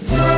[0.00, 0.37] oh